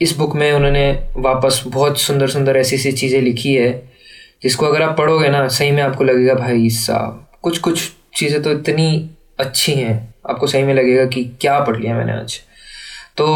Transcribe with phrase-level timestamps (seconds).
[0.00, 3.70] इस बुक में उन्होंने वापस बहुत सुंदर सुंदर ऐसी ऐसी चीज़ें लिखी है,
[4.42, 8.52] जिसको अगर आप पढ़ोगे ना, सही में आपको लगेगा, भाई साहब कुछ कुछ चीज़ें तो
[8.52, 9.10] इतनी
[9.40, 12.38] अच्छी हैं। आपको सही में लगेगा कि क्या पढ़ लिया मैंने आज।
[13.16, 13.26] तो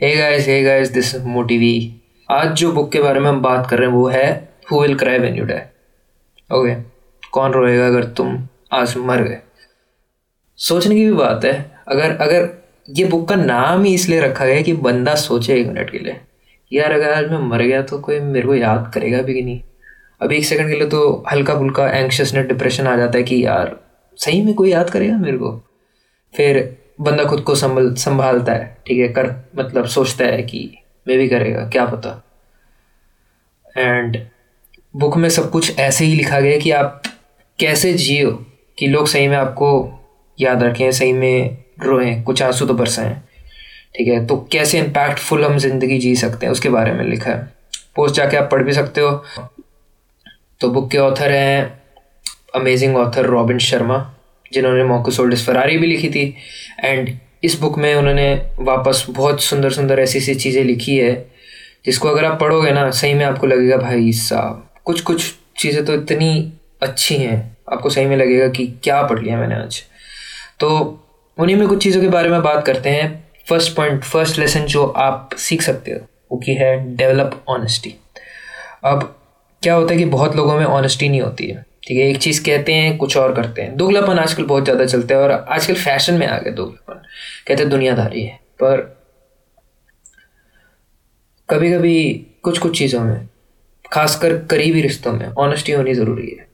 [0.00, 3.78] hey guys hey guys this मोटिवी आज जो बुक के बारे में हम बात कर
[3.78, 5.60] रहे हैं, वो है who will cry when you die
[6.50, 6.74] okay
[7.32, 8.36] कौन रोएगा अगर तुम
[8.72, 9.38] आज मर गए?
[10.58, 11.54] सोचने की भी बात है,
[11.88, 12.48] अगर अगर
[12.90, 16.20] ये बुक का नाम ही इसलिए रखा गया कि बंदा सोचे एक मिनट के लिए।
[16.72, 19.60] यार, अगर आज मैं मर गया तो कोई मेरे को याद करेगा भी कि नहीं?
[20.22, 23.80] अब एक सेकंड के लिए तो हल्का फुल्का एंक्शसनेस डिप्रेशन आ जाता है कि यार,
[24.16, 25.62] सही में कोई याद करेगा मेरे को?
[26.36, 30.78] फिर बंदा खुद को संभल, संभालता है, ठीक है, कर मतलब सोचता है कि
[31.08, 32.22] मैं भी करेगा, क्या पता।
[33.78, 34.26] एंड
[34.96, 37.02] बुक में सब कुछ ऐसे ही लिखा गया कि आप
[37.58, 38.30] कैसे जियो
[38.78, 39.92] कि लोग सही में आपको
[40.40, 43.14] याद रखें, सही में रोएँ, कुछ आँसू तो बरसाएँ।
[43.96, 47.38] ठीक है तो कैसे इम्पैक्टफुल हम ज़िंदगी जी सकते हैं, उसके बारे में लिखा है।
[47.96, 49.10] पोस्ट जाके आप पढ़ भी सकते हो।
[50.60, 51.80] तो बुक के ऑथर हैं
[52.54, 53.98] अमेजिंग ऑथर रॉबिन शर्मा
[54.52, 56.34] जिन्होंने मोकोसोल्डिस फरारी भी लिखी थी।
[56.80, 57.10] एंड
[57.44, 61.14] इस बुक में उन्होंने वापस बहुत सुंदर सुंदर ऐसी ऐसी चीज़ें लिखी है,
[61.86, 65.94] जिसको अगर आप पढ़ोगे ना, सही में आपको लगेगा, भाई साहब कुछ कुछ चीज़ें तो
[65.94, 69.82] इतनी अच्छी हैं। आपको सही में लगेगा कि क्या पढ़ लिया मैंने आज।
[70.60, 71.02] तो
[71.38, 73.08] उन्हीं में कुछ चीज़ों के बारे में बात करते हैं।
[73.48, 75.98] फ़र्स्ट पॉइंट फ़र्स्ट लेसन जो आप सीख सकते हो,
[76.32, 77.94] वो की है डेवलप ऑनेस्टी
[78.84, 79.02] अब
[79.62, 82.04] क्या होता है कि बहुत लोगों में ऑनेस्टी नहीं होती है, ठीक है?
[82.04, 85.30] एक चीज़ कहते हैं, कुछ और करते हैं। दोगलापन आजकल बहुत ज़्यादा चलता है और
[85.30, 87.02] आजकल फ़ैशन में आ गया दोगलापन।
[87.46, 88.80] कहते हैं, दुनियादारी है। पर
[91.48, 92.12] कभी कभी
[92.42, 93.28] कुछ कुछ चीज़ों में,
[93.92, 96.46] खासकर करीबी रिश्तों में ऑनेस्टी होनी ज़रूरी है।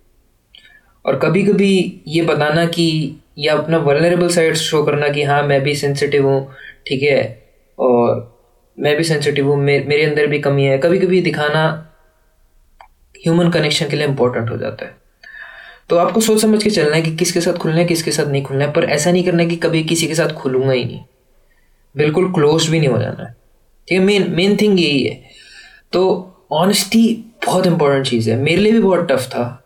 [1.04, 5.60] और कभी कभी ये बताना कि या अपना वलनरेबल साइड शो करना कि हाँ मैं
[5.62, 6.54] भी सेंसिटिव हूँ
[6.86, 7.42] ठीक है?
[7.78, 8.38] और
[8.80, 11.88] मैं भी सेंसिटिव हूँ मे, मेरे अंदर भी कमी है। कभी कभी दिखाना
[13.26, 14.96] ह्यूमन कनेक्शन के लिए इम्पोर्टेंट हो जाता है।
[15.88, 18.42] तो आपको सोच समझ के चलना है कि किसके साथ खुलना है किसके साथ नहीं
[18.42, 21.00] खुलना है पर ऐसा नहीं करना है कि कभी किसी के साथ खुलूँगा ही नहीं।
[21.96, 23.36] बिल्कुल क्लोज भी नहीं हो जाना है।
[23.88, 25.22] ठीक है मेन मेन थिंग यही है।
[25.92, 29.61] तो ऑनेस्टी बहुत इंपॉर्टेंट चीज़ है। मेरे लिए भी बहुत टफ था।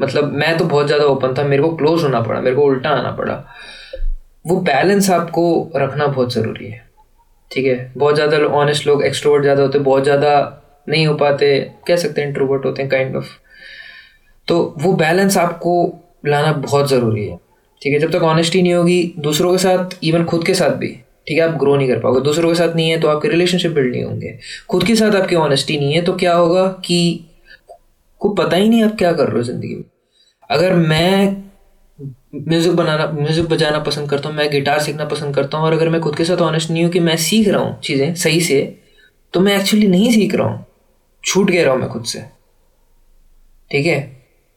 [0.00, 2.90] मतलब मैं तो बहुत ज़्यादा ओपन था, मेरे को क्लोज होना पड़ा, मेरे को उल्टा
[2.90, 3.44] आना पड़ा।
[4.44, 6.82] वो बैलेंस आपको रखना बहुत ज़रूरी है,
[7.50, 7.92] ठीक है?
[7.96, 12.28] बहुत ज़्यादा ऑनेस्ट लोग एक्सट्रोवर्ट ज़्यादा होते, बहुत ज़्यादा नहीं हो पाते, कह सकते हैं
[12.28, 13.28] इंट्रोवर्ट होते हैं काइंड ऑफ़
[14.48, 15.72] तो वो बैलेंस आपको
[16.26, 17.36] लाना बहुत ज़रूरी है,
[17.82, 17.98] ठीक है?
[17.98, 20.88] जब तक ऑनेस्टी नहीं होगी, दूसरों के साथ इवन खुद के साथ भी,
[21.28, 21.44] ठीक है?
[21.44, 24.04] आप ग्रो नहीं कर पाओगे। दूसरों के साथ नहीं है तो आपके रिलेशनशिप बिल्ड नहीं
[24.04, 24.38] होंगे।
[24.70, 26.98] खुद के साथ आपकी ऑनेस्टी नहीं है तो क्या होगा कि
[28.24, 29.84] को पता ही नहीं आप क्या कर रहे हो ज़िंदगी में।
[30.50, 31.42] अगर मैं
[32.48, 35.88] म्यूज़िक बनाना म्यूज़िक बजाना पसंद करता हूँ, मैं गिटार सीखना पसंद करता हूँ, और अगर
[35.88, 38.60] मैं खुद के साथ ऑनेस्ट नहीं हूँ कि मैं सीख रहा हूँ चीज़ें सही से
[39.34, 40.64] तो मैं एक्चुअली नहीं सीख रहा हूँ।
[41.24, 42.20] छूट गया रहा हूँ मैं खुद से।
[43.70, 44.00] ठीक है?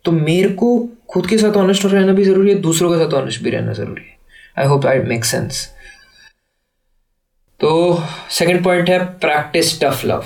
[0.06, 0.67] तो मेरे को
[1.09, 4.03] खुद के साथ ऑनेस्ट रहना भी ज़रूरी है, दूसरों के साथ ऑनेस्ट भी रहना ज़रूरी
[4.03, 4.17] है।
[4.57, 5.66] I hope I make sense
[7.59, 7.69] तो
[8.31, 10.25] सेकेंड पॉइंट है practice tough love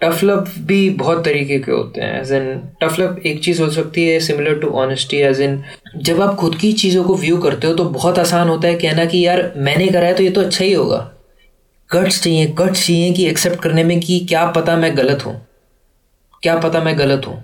[0.00, 3.70] tough love भी बहुत तरीके के होते हैं एज एन टफ लव एक चीज़ हो
[3.70, 5.62] सकती है similar to honesty as in
[5.96, 9.04] जब आप खुद की चीज़ों को व्यू करते हो तो बहुत आसान होता है कहना
[9.04, 11.10] कि यार मैंने करा है तो ये तो अच्छा ही होगा।
[11.90, 15.46] गट्स चाहिए गट्स चाहिए कि एक्सेप्ट करने में कि क्या पता मैं गलत हूँ।
[16.42, 17.42] क्या पता मैं गलत हूँ।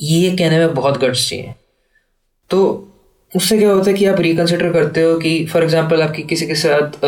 [0.00, 1.54] ये कहने में बहुत गट्स चाहिए।
[2.50, 2.91] तो
[3.36, 6.54] उससे क्या होता है कि आप रिकन्सिडर करते हो कि फॉर एग्जांपल आपकी किसी के
[6.54, 7.04] साथ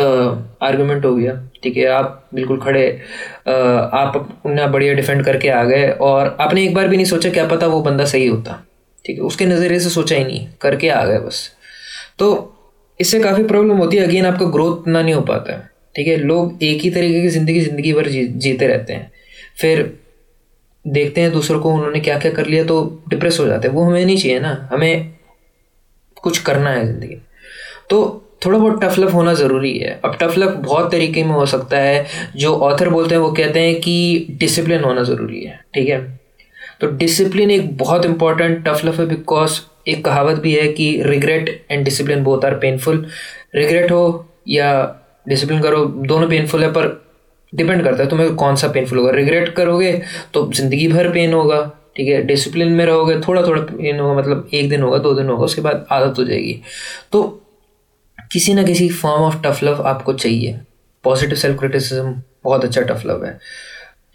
[0.63, 3.01] आर्गुमेंट हो गया ठीक है आप बिल्कुल खड़े
[3.47, 7.47] आप अपना बढ़िया डिफेंड करके आ गए और आपने एक बार भी नहीं सोचा क्या
[7.47, 8.65] पता वो बंदा सही होता
[9.05, 11.51] ठीक है उसके नज़रिए से सोचा ही नहीं करके आ गए बस।
[12.17, 12.51] तो
[12.99, 16.17] इससे काफ़ी प्रॉब्लम होती है अगेन आपका ग्रोथ ना नहीं हो पाता है ठीक है
[16.17, 19.11] लोग एक ही तरीके की ज़िंदगी ज़िंदगी भर जी, जीते रहते हैं
[19.57, 19.99] फिर
[20.87, 23.83] देखते हैं दूसरों को उन्होंने क्या क्या कर लिया तो डिप्रेस हो जाते हैं वो
[23.83, 25.14] हमें नहीं चाहिए ना हमें
[26.25, 27.17] कुछ करना है ज़िंदगी
[27.89, 31.45] तो थोड़ा बहुत टफ लव होना ज़रूरी है। अब टफ लव बहुत तरीके में हो
[31.45, 32.05] सकता है,
[32.35, 35.99] जो ऑथर बोलते हैं, वो कहते हैं कि डिसिप्लिन होना ज़रूरी है, ठीक है?
[36.81, 41.49] तो डिसिप्लिन एक बहुत इंपॉर्टेंट टफ लव है बिकॉज़ एक कहावत भी है कि regret
[41.71, 43.05] and discipline both are painful
[43.55, 44.03] regret हो
[44.47, 44.71] या
[45.27, 47.01] डिसिप्लिन करो, दोनों पेनफुल है, पर
[47.53, 49.91] डिपेंड करता है तुम्हें कौन सा पेनफुल होगा। रिग्रेट करोगे
[50.33, 51.59] तो ज़िंदगी भर पेन होगा।
[51.95, 55.29] ठीक है डिसिप्लिन में रहोगे थोड़ा थोड़ा पेन होगा मतलब एक दिन होगा, दो दिन
[55.29, 56.61] होगा, उसके बाद आदत हो जाएगी।
[57.11, 57.23] तो
[58.31, 60.59] किसी ना किसी फॉर्म ऑफ़ टफ लव आपको चाहिए।
[61.03, 63.37] पॉजिटिव सेल्फ क्रिटिसिज्म बहुत अच्छा टफ लव है।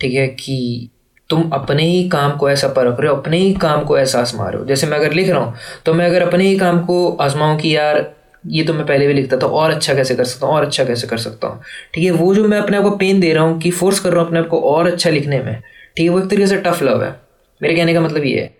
[0.00, 0.88] ठीक है कि
[1.30, 4.64] तुम अपने ही काम को ऐसा परख रहे हो, अपने ही काम को रहे हो।
[4.66, 5.54] जैसे मैं अगर लिख रहा हूँ
[5.86, 8.04] तो मैं अगर अपने ही काम को आजमाऊँ कि यार,
[8.44, 10.84] ये तो मैं पहले भी लिखता था, और अच्छा कैसे कर सकता हूँ, और अच्छा
[10.84, 11.62] कैसे कर सकता हूँ।
[11.94, 14.12] ठीक है, वो जो मैं अपने आप को पेन दे रहा हूँ कि फोर्स कर
[14.12, 15.60] रहा हूँ अपने आप को और अच्छा लिखने में,
[15.96, 17.14] ठीक है, वो एक तरीके से टफ लव है।
[17.60, 18.58] मेरे कहने का मतलब ये है।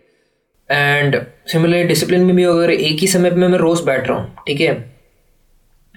[0.70, 1.16] एंड
[1.46, 4.60] सिमिलर डिसिप्लिन में भी अगर एक ही समय पर मैं रोज़ बैठ रहा हूँ, ठीक
[4.60, 4.72] है?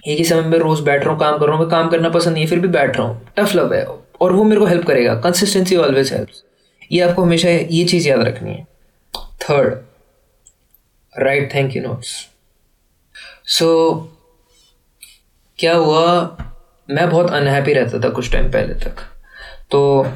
[0.08, 2.08] एक ही समय में रोज़ बैठ रहा हूँ, काम कर रहा हूँ, मैं काम करना
[2.08, 3.84] पसंद नहीं है, फिर भी बैठ रहा हूँ। टफ लव है,
[4.20, 6.42] और वो मेरे को हेल्प करेगा। कंसिस्टेंसी ऑलवेज हेल्प्स
[6.92, 8.66] ये आपको हमेशा ये चीज़ याद रखनी है।
[9.42, 9.74] Third
[11.14, 12.10] write thank you notes
[13.48, 13.68] so
[15.58, 16.36] क्या हुआ?
[16.88, 19.00] मैं बहुत अनहैप्पी रहता था कुछ टाइम पहले तक।
[19.70, 20.06] तो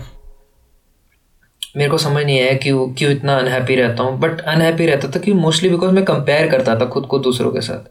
[1.78, 5.20] मेरे को समझ नहीं आया क्यों क्यों इतना अनहैप्पी रहता हूँ। बट अनहैप्पी रहता था
[5.20, 7.90] कि मोस्टली बिकॉज़ मैं कंपेयर करता था खुद को दूसरों के साथ।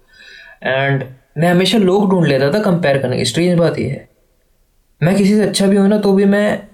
[0.63, 1.03] एंड
[1.37, 4.07] मैं हमेशा लोग ढूंढ लेता था कंपेयर करने की स्ट्रेंज बात यह है।
[5.01, 6.67] मैं किसी से अच्छा भी हूँ ना तो भी मैं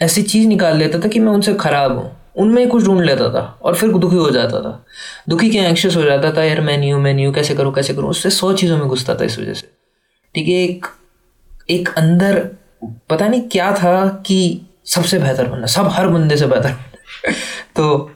[0.00, 3.40] ऐसी चीज़ निकाल लेता था कि मैं उनसे ख़राब हूँ। उनमें कुछ ढूंढ लेता था
[3.62, 4.84] और फिर दुखी हो जाता था।
[5.28, 8.10] दुखी क्या एंक्शस हो जाता था, यार, मैं न्यू मैं न्यू कैसे करूँ कैसे करूँ?
[8.10, 9.68] उससे सौ चीज़ों में घुसता था इस वजह से।
[10.34, 10.86] ठीक है, एक
[11.70, 12.38] एक अंदर
[13.10, 16.76] पता नहीं क्या था कि सबसे बेहतर बनना, सब हर बंदे से बेहतर
[17.76, 18.12] तो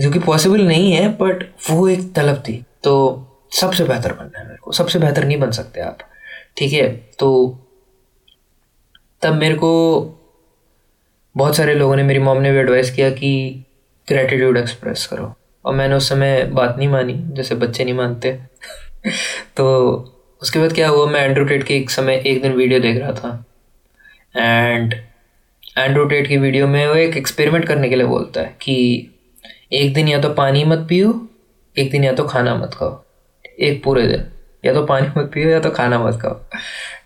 [0.00, 4.44] जो कि पॉसिबल नहीं है बट वो एक तलब थी। तो सबसे बेहतर बनना है
[4.44, 5.98] मेरे को, सबसे बेहतर नहीं बन सकते आप,
[6.56, 6.88] ठीक है?
[7.18, 7.58] तो
[9.22, 10.02] तब मेरे को
[11.36, 13.64] बहुत सारे लोगों ने, मेरी मॉम ने भी एडवाइस किया कि
[14.08, 15.34] ग्रेटिट्यूड एक्सप्रेस करो।
[15.64, 18.32] और मैंने उस समय बात नहीं मानी, जैसे बच्चे नहीं मानते।
[19.56, 19.86] तो
[20.42, 23.44] उसके बाद क्या हुआ, मैं एंड्रू के एक समय एक दिन वीडियो देख रहा था।
[24.36, 25.07] एंड
[25.78, 28.74] एंड्रू टेट की वीडियो में वो एक एक्सपेरिमेंट करने के लिए बोलता है कि
[29.72, 31.28] एक दिन या तो पानी मत पियो,
[31.76, 33.02] एक दिन या तो खाना मत खाओ।
[33.60, 34.24] एक पूरे दिन।
[34.64, 36.40] या तो पानी मत पियो या तो खाना मत खाओ।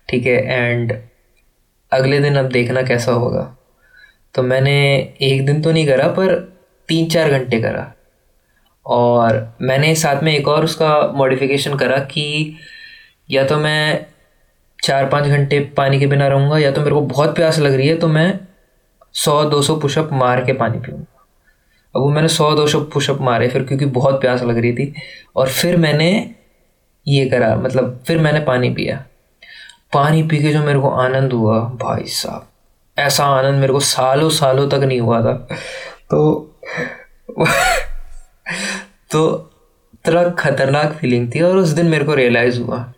[0.09, 0.93] ठीक है एंड
[1.91, 3.43] अगले दिन अब देखना कैसा होगा।
[4.35, 4.75] तो मैंने
[5.21, 6.33] एक दिन तो नहीं करा, पर
[6.89, 7.91] तीन चार घंटे करा।
[8.85, 12.57] और मैंने साथ में एक और उसका मॉडिफिकेशन करा कि
[13.29, 14.05] या तो मैं
[14.79, 17.87] चार पाँच घंटे पानी के बिना रहूँगा, या तो मेरे को बहुत प्यास लग रही
[17.87, 18.39] है तो मैं
[19.13, 21.27] सौ दो सौ पुशअप मार के पानी पीऊँगा।
[21.95, 24.93] अब वो मैंने सौ दो सौ पुशअप मारे फिर क्योंकि बहुत प्यास लग रही थी
[25.35, 26.35] और फिर मैंने
[27.07, 29.05] ये करा मतलब फिर मैंने पानी पिया।
[29.93, 32.47] पानी पी के जो मेरे को आनंद हुआ, भाई साहब,
[32.97, 35.33] ऐसा आनंद मेरे को सालों सालों तक नहीं हुआ था।
[36.09, 36.49] तो
[39.11, 39.51] तो
[40.05, 42.93] तरह खतरनाक फीलिंग थी और उस दिन मेरे को रियलाइज़ हुआ।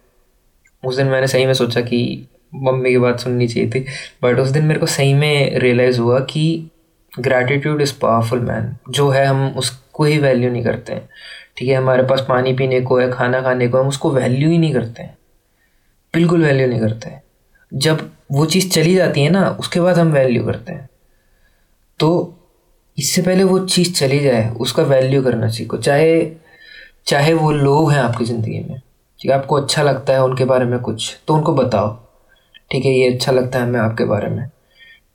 [0.85, 3.85] उस दिन मैंने सही में सोचा कि मम्मी की बात सुननी चाहिए थी
[4.23, 6.69] बट उस दिन मेरे को सही में रियलाइज़ हुआ कि
[7.19, 11.07] ग्रैटिट्यूड इज़ पावरफुल मैन जो है हम उसको ही वैल्यू नहीं करते हैं।
[11.57, 14.57] ठीक है, हमारे पास पानी पीने को है, खाना खाने को हम उसको वैल्यू ही
[14.57, 15.17] नहीं करते हैं।
[16.13, 17.21] बिल्कुल वैल्यू नहीं करते हैं।
[17.71, 20.89] जब वो चीज़ चली जाती है ना, उसके बाद हम वैल्यू करते हैं।
[21.99, 22.37] तो
[22.97, 26.25] इससे पहले वो चीज़ चली जाए, उसका वैल्यू करना सीखो चाहे
[27.07, 28.79] चाहे वो लोग हैं आपकी ज़िंदगी में,
[29.19, 32.04] ठीक है, आपको अच्छा लगता है उनके बारे में कुछ तो उनको बताओ।
[32.71, 34.47] ठीक है, ये अच्छा लगता है हमें आपके बारे में।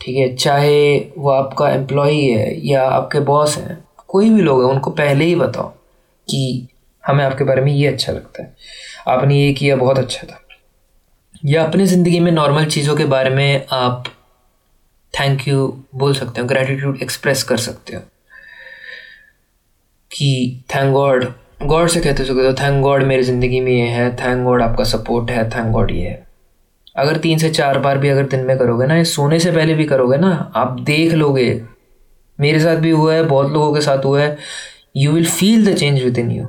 [0.01, 4.71] ठीक है, चाहे वो आपका एम्प्लॉय है या आपके बॉस हैं, कोई भी लोग हैं,
[4.71, 5.69] उनको पहले ही बताओ
[6.29, 6.69] कि
[7.05, 8.55] हमें आपके बारे में ये अच्छा लगता है।
[9.09, 10.41] आपने ये किया, बहुत अच्छा था।
[11.45, 14.05] या अपनी ज़िंदगी में नॉर्मल चीज़ों के बारे में आप
[15.15, 18.01] थैंक यू बोल सकते हो ग्रेटिट्यूड एक्सप्रेस कर सकते हो
[20.11, 21.25] कि थैंक गॉड
[21.63, 24.85] गॉड से कहते सकते हो थैंक गॉड मेरी ज़िंदगी में ये है थैंक गॉड आपका
[24.85, 26.27] सपोर्ट है थैंक गॉड ये है।
[27.01, 29.75] अगर तीन से चार बार भी अगर दिन में करोगे ना ये सोने से पहले
[29.75, 31.63] भी करोगे ना आप देख लोगे।
[32.39, 34.37] मेरे साथ भी हुआ है बहुत लोगों के साथ हुआ है।
[34.97, 36.45] You will feel the change within you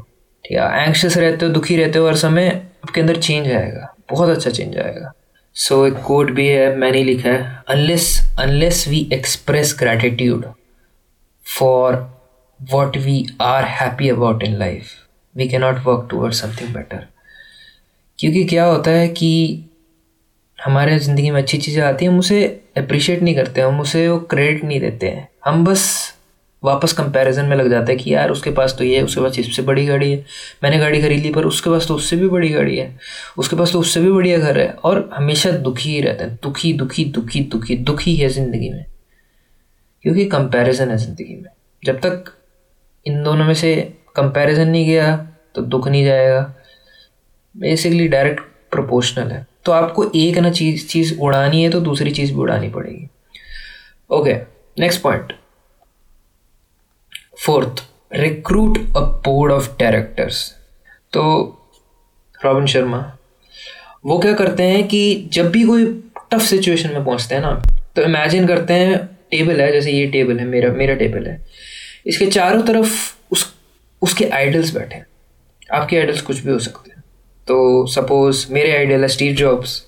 [0.46, 2.48] ठीक है एंक्शस रहते हो दुखी रहते हो हर समय
[2.84, 5.12] आपके अंदर चेंज आएगा। बहुत अच्छा चेंज आएगा।
[5.56, 10.46] सो so, एक कोट भी है मैंने लिखा है unless unless we express gratitude
[11.60, 11.96] for
[12.60, 14.92] what we are happy about in life
[15.36, 17.06] we can not work toward something better
[18.20, 19.32] क्योंकि क्या होता है कि
[20.62, 22.44] हमारे ज़िंदगी में अच्छी चीज़ें आती हैं, हम उसे
[22.78, 26.14] अप्रिशिएट नहीं करते, हम उसे वो क्रेडिट नहीं देते हैं। हम बस
[26.64, 29.40] वापस कंपैरिजन में लग जाता है कि यार उसके पास तो ये है, उसके पास
[29.40, 30.24] इससे बड़ी गाड़ी है,
[30.64, 33.00] मैंने गाड़ी खरीद ली पर उसके पास तो उससे भी बड़ी गाड़ी है,
[33.38, 36.74] उसके पास तो उससे भी बढ़िया घर है और हमेशा दुखी ही रहते हैं, दुखी
[36.74, 38.86] दुखी दुखी दुखी दुखी है ज़िंदगी में।
[40.06, 41.50] क्योंकि कंपैरिजन है ज़िंदगी में।
[41.84, 42.34] जब तक
[43.06, 43.76] इन दोनों में से
[44.16, 45.16] कंपैरिजन नहीं गया
[45.56, 46.42] तो दुख नहीं जाएगा।
[47.56, 48.40] बेसिकली डायरेक्ट
[48.72, 52.70] प्रोपोर्शनल है। तो आपको एक ना चीज़ चीज़ उड़ानी है तो दूसरी चीज़ भी उड़ानी
[52.70, 53.08] पड़ेगी।
[54.10, 54.34] Okay
[54.78, 55.34] next point
[57.46, 60.44] fourth recruit a board of directors
[61.14, 61.24] तो
[62.40, 63.00] रॉबिन शर्मा
[64.06, 65.86] वो क्या करते हैं कि जब भी कोई
[66.32, 67.54] टफ सिचुएशन में पहुँचते हैं ना
[67.96, 68.98] तो इमेजिन करते हैं
[69.32, 71.40] टेबल है, जैसे ये टेबल है, मेरा मेरा टेबल है।
[72.08, 72.94] इसके चारों तरफ़
[73.32, 73.54] उस,
[74.02, 75.06] उसके आइडल्स बैठे हैं।
[75.72, 76.91] आपके आइडल्स कुछ भी हो सकते हैं।
[77.48, 79.82] तो सपोज़ मेरे आइडियल है स्टीव जॉब्स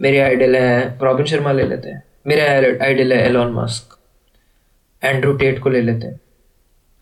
[0.00, 2.42] मेरे आइडियल है रॉबिन शर्मा ले लेते हैं, मेरे
[2.78, 3.96] आइडियल है एलॉन मस्क
[5.02, 6.20] एंड्रू टेट को ले लेते हैं।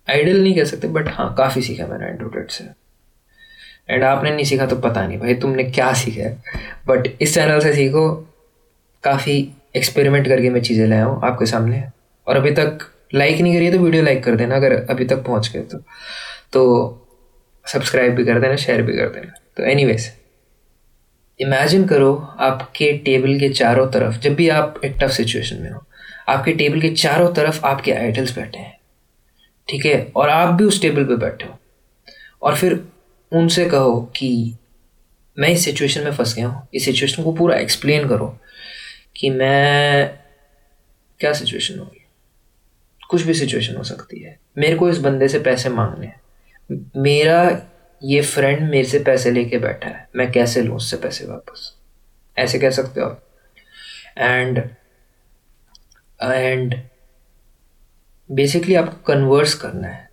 [0.08, 2.64] आइडियल नहीं कह सकते बट हाँ काफ़ी सीखा मैंने एंड्रू टेट से।
[3.90, 6.42] एंड आपने नहीं सीखा तो पता नहीं भाई, तुमने क्या सीखा है?
[6.86, 8.10] बट इस चैनल से सीखो,
[9.04, 9.36] काफ़ी
[9.76, 11.82] एक्सपेरिमेंट करके मैं चीज़ें लाया हूँ आपके सामने।
[12.26, 12.78] और अभी तक
[13.14, 15.78] लाइक नहीं करिए तो वीडियो लाइक कर देना, अगर अभी तक पहुँच गए तो।
[16.52, 17.01] तो
[17.66, 19.96] सब्सक्राइब भी कर देना शेयर भी कर देना। तो एनी
[21.40, 25.84] इमेजिन करो आपके टेबल के चारों तरफ़, जब भी आप एक टफ सिचुएशन में हो,
[26.28, 28.78] आपके टेबल के चारों तरफ़ आपके आइडल्स बैठे हैं,
[29.68, 30.12] ठीक है?
[30.16, 31.58] और आप भी उस टेबल पे बैठे हो।
[32.42, 32.84] और फिर
[33.32, 34.54] उनसे कहो कि,
[35.38, 38.38] मैं इस सिचुएशन में फंस गया हूँ। इस सिचुएशन को पूरा एक्सप्लेन करो
[39.16, 40.18] कि मैं
[41.20, 42.06] क्या सिचुएशन होगी
[43.08, 46.21] कुछ भी सिचुएशन हो सकती है। मेरे को इस बंदे से पैसे मांगने हैं।
[46.96, 47.62] मेरा
[48.04, 51.76] ये फ्रेंड मेरे से पैसे लेके बैठा है। मैं कैसे लूँ उससे पैसे वापस?
[52.38, 53.22] ऐसे कह सकते हो आप।
[54.18, 54.62] एंड
[56.22, 56.80] एंड
[58.32, 60.10] बेसिकली आपको कन्वर्स करना है।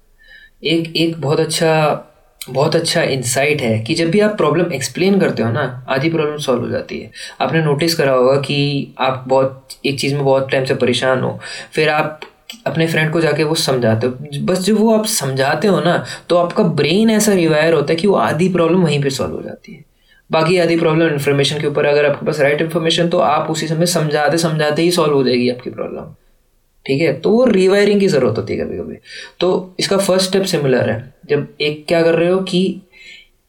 [0.63, 2.05] एक एक बहुत अच्छा
[2.49, 6.37] बहुत अच्छा इंसाइट है कि जब भी आप प्रॉब्लम एक्सप्लेन करते हो ना, आधी प्रॉब्लम
[6.37, 7.11] सॉल्व हो जाती है।
[7.41, 11.39] आपने नोटिस करा होगा कि आप बहुत, एक चीज़ में बहुत टाइम से परेशान हो।
[11.73, 12.21] फिर आप
[12.67, 16.35] अपने फ्रेंड को जाके वो समझाते हो। बस जब वो आप समझाते हो ना तो
[16.35, 19.73] आपका ब्रेन ऐसा रिवायर होता है कि वो आधी प्रॉब्लम वहीं पे सॉल्व हो जाती
[19.73, 19.83] है।
[20.29, 23.85] बाकी आधी प्रॉब्लम इन्फॉर्मेशन के ऊपर अगर आपके पास राइट इन्फॉर्मेशन तो आप उसी समय
[23.85, 26.13] समझाते समझाते ही सॉल्व हो जाएगी आपकी प्रॉब्लम
[26.85, 27.13] ठीक है?
[27.13, 28.95] तो वो रिवायरिंग की ज़रूरत होती है कभी कभी
[29.39, 32.81] तो इसका फ़र्स्ट स्टेप सिमिलर है। जब एक क्या कर रहे हो कि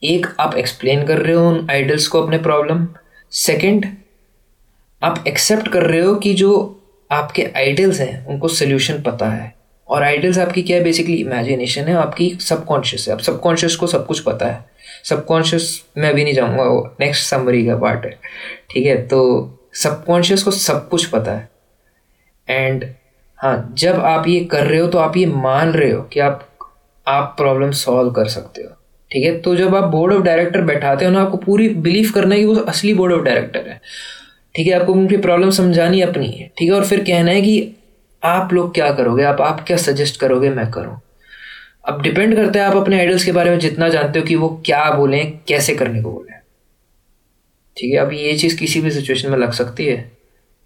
[0.02, 2.86] एक आप एक्सप्लेन कर रहे हो उन आइडल्स को अपने प्रॉब्लम
[3.32, 3.86] सेकंड
[5.02, 6.79] आप एक्सेप्ट कर रहे हो कि जो
[7.10, 9.54] आपके आइडल्स हैं, उनको सोल्यूशन पता है।
[9.88, 10.82] और आइडल्स आपकी क्या है?
[10.82, 14.64] बेसिकली इमेजिनेशन है, आपकी सबकॉन्शियस है। अब सबकॉन्शियस को सब कुछ पता है।
[15.04, 18.18] सबकॉन्शियस मैं अभी नहीं जाऊँगा, वो नेक्स्ट समरी का पार्ट है।
[18.70, 19.06] ठीक है?
[19.06, 21.50] तो सबकॉन्शियस को सब कुछ पता है।
[22.48, 22.84] एंड
[23.36, 26.48] हाँ जब आप ये कर रहे हो तो आप ये मान रहे हो कि आप
[27.08, 28.68] आप प्रॉब्लम सॉल्व कर सकते हो।
[29.10, 29.38] ठीक है?
[29.38, 32.46] तो जब आप बोर्ड ऑफ़ डायरेक्टर बैठाते हो ना, आपको पूरी बिलीव करना है कि
[32.46, 33.80] वो असली बोर्ड ऑफ़ डायरेक्टर है।
[34.54, 37.76] ठीक है, आपको उनकी प्रॉब्लम समझानी अपनी। है ठीक है, और फिर कहना है कि
[38.22, 39.24] आप लोग क्या करोगे?
[39.24, 41.00] आप आप क्या सजेस्ट करोगे मैं करूँ?
[41.84, 44.62] अब डिपेंड करता है आप अपने आइडल्स के बारे में जितना जानते हो कि वो
[44.66, 46.38] क्या बोलें, कैसे करने को बोलें।
[47.76, 50.12] ठीक है, अब ये चीज़ किसी भी सिचुएशन में लग सकती है।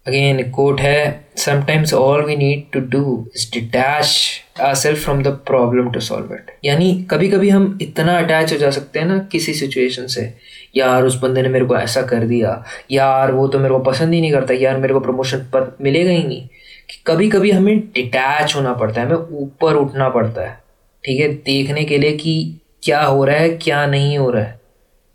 [0.07, 5.91] अगेन कोट है sometimes all we need to do is detach self from the problem
[5.91, 9.53] to solve it यानी कभी कभी हम इतना अटैच हो जा सकते हैं ना किसी
[9.53, 10.33] सिचुएशन से।
[10.77, 14.13] यार, उस बंदे ने मेरे को ऐसा कर दिया। यार, वो तो मेरे को पसंद
[14.13, 16.47] ही नहीं करता। यार, मेरे को प्रमोशन पर मिलेगा ही नहीं।
[16.89, 20.63] कि कभी कभी हमें डिटैच होना पड़ता है, हमें ऊपर उठना पड़ता है।
[21.05, 21.27] ठीक है?
[21.27, 24.61] देखने के लिए कि क्या हो रहा है, क्या नहीं हो रहा है।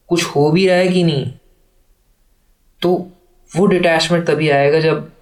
[0.06, 1.32] कुछ हो भी रहा है कि नहीं?
[2.82, 3.09] तो
[3.56, 5.12] वो डिटैचमेंट तभी आएगा जब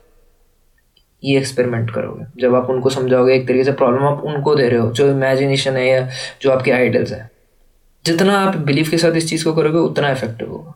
[1.24, 4.78] ये एक्सपेरिमेंट करोगे। जब आप उनको समझाओगे, एक तरीके से प्रॉब्लम आप उनको दे रहे
[4.78, 6.08] हो, जो इमेजिनेशन है या
[6.42, 7.30] जो आपके आइडल्स है।
[8.04, 10.74] जितना आप बिलीव के साथ इस चीज़ को करोगे, उतना इफ़ेक्टिव होगा।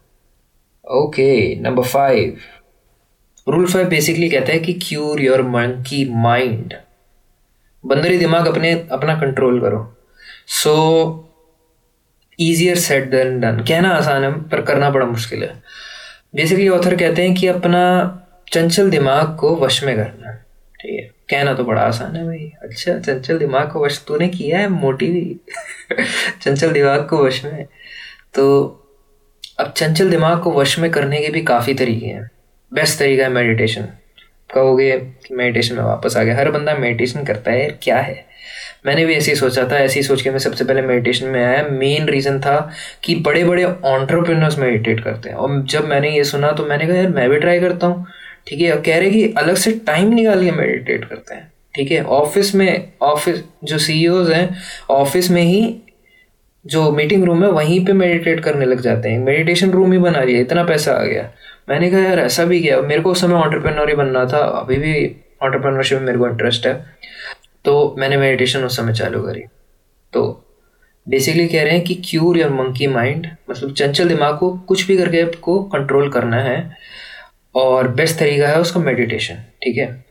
[0.91, 2.37] Okay number five
[3.49, 6.75] rule five basically कहता है कि क्यूर योर मंकी माइंड
[7.87, 9.97] बंदरी दिमाग अपने, अपना कंट्रोल करो।
[10.47, 11.29] So
[12.41, 15.63] easier said than done कहना आसान है, पर करना बड़ा मुश्किल है।
[16.35, 18.19] बेसिकली ऑथर कहते हैं कि अपना
[18.53, 20.33] चंचल दिमाग को वश में करना।
[20.81, 21.01] ठीक है?
[21.01, 24.69] कहना तो बड़ा आसान है भाई। अच्छा चंचल दिमाग को वश तूने किया है?
[24.69, 25.41] मोटी भी।
[26.43, 27.67] चंचल दिमाग को वश में।
[28.35, 28.69] तो
[29.61, 32.31] अब चंचल दिमाग को वश में करने के भी काफ़ी तरीके हैं।
[32.75, 33.89] बेस्ट तरीका है मेडिटेशन
[34.55, 34.91] कहोगे
[35.27, 38.25] कि मेडिटेशन में वापस आ गया। हर बंदा मेडिटेशन करता है क्या है?
[38.87, 41.45] मैंने भी ऐसे ही सोचा था, ऐसे ही सोच के मैं सबसे पहले मेडिटेशन में
[41.45, 42.59] आया। मेन रीज़न था
[43.05, 46.97] कि बड़े बड़े ऑन्टरप्रिनर्स मेडिटेट करते हैं। और जब मैंने ये सुना तो मैंने कहा,
[46.97, 48.07] यार, मैं भी ट्राई करता हूँ।
[48.47, 52.03] ठीक है कह रहे कि अलग से टाइम निकाल के मेडिटेट करते हैं। ठीक है
[52.05, 54.49] ऑफ़िस में ऑफ़िस जो सी e हैं
[54.91, 55.83] ऑफ़िस में ही
[56.65, 60.23] जो मीटिंग रूम है, वहीं पे मेडिटेट करने लग जाते हैं। मेडिटेशन रूम ही बना
[60.23, 61.23] लिया, इतना पैसा आ गया।
[61.69, 64.77] मैंने कहा, यार, ऐसा भी किया। मेरे को उस समय ऑन्टरप्रेनर ही बनना था। अभी
[64.77, 66.85] भी ऑन्टरप्रेनरशिप में मेरे को इंटरेस्ट है।
[67.65, 69.43] तो मैंने मेडिटेशन उस समय चालू करी।
[70.13, 70.39] तो
[71.09, 74.97] बेसिकली कह रहे हैं कि क्यूर योर मंकी माइंड मतलब चंचल दिमाग को कुछ भी
[74.97, 76.77] करके आपको कंट्रोल करना है
[77.55, 80.05] और बेस्ट तरीका है उसका मेडिटेशन ठीक है?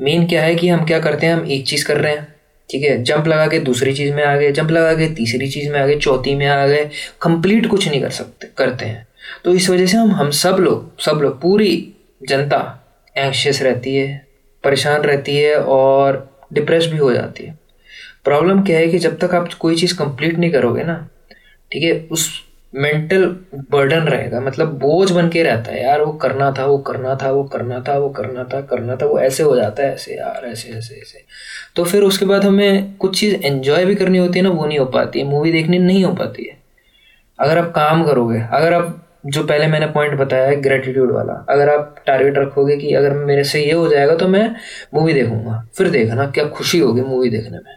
[0.00, 1.34] मेन क्या है कि हम क्या करते हैं?
[1.34, 2.34] हम एक चीज़ कर रहे हैं,
[2.70, 3.02] ठीक है?
[3.02, 5.86] जंप लगा के दूसरी चीज़ में आ गए जंप लगा के तीसरी चीज़ में आ
[5.86, 6.90] गए चौथी में आ गए
[7.22, 9.07] कंप्लीट कुछ नहीं कर सकते, करते हैं।
[9.44, 11.94] तो इस वजह से हम हम सब लोग सब लोग, पूरी
[12.28, 12.84] जनता
[13.16, 14.26] एंशियस रहती है,
[14.64, 17.58] परेशान रहती है और डिप्रेस भी हो जाती है।
[18.24, 21.08] प्रॉब्लम क्या है कि जब तक आप कोई चीज़ कंप्लीट नहीं करोगे ना,
[21.72, 26.52] ठीक है, उस मेंटल बर्डन रहेगा। मतलब बोझ बन के रहता है, यार वो करना
[26.52, 29.56] था, वो करना था, वो करना था, वो करना था करना था, वो ऐसे हो
[29.56, 31.24] जाता है, ऐसे यार, ऐसे ऐसे ऐसे।
[31.76, 34.78] तो फिर उसके बाद हमें कुछ चीज़ एंजॉय भी करनी होती है ना, वो नहीं
[34.78, 36.58] हो पाती है। मूवी देखनी नहीं हो पाती है।
[37.38, 41.68] अगर आप काम करोगे, अगर आप जो पहले मैंने पॉइंट बताया है ग्रेटिट्यूड वाला। अगर
[41.68, 44.48] आप टारगेट रखोगे कि अगर मेरे से ये हो जाएगा तो मैं
[44.94, 47.76] मूवी देखूँगा। फिर देखना क्या खुशी होगी मूवी देखने में।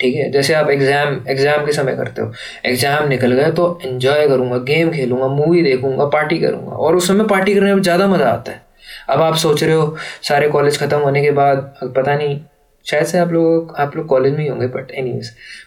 [0.00, 0.30] ठीक है?
[0.32, 2.32] जैसे आप एग्ज़ाम एग्ज़ाम के समय करते हो।
[2.66, 7.24] एग्ज़ाम निकल गए तो एंजॉय करूँगा गेम खेलूँगा मूवी देखूँगा पार्टी करूँगा। और उस समय
[7.26, 8.62] पार्टी करने में ज़्यादा मज़ा आता है।
[9.08, 12.40] अब आप सोच रहे हो, सारे कॉलेज ख़त्म होने के बाद पता नहीं,
[12.86, 15.20] शायद से आप लोग आप लोग कॉलेज में ही होंगे बट एनी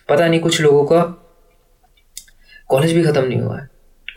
[0.10, 1.02] पता नहीं कुछ लोगों का
[2.70, 3.68] कॉलेज भी ख़त्म नहीं हुआ है।